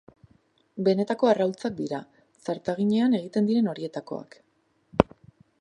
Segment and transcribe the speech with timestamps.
[0.87, 2.01] Benetako arraultzak dira,
[2.47, 4.43] zartaginean egiten diren horietakoak.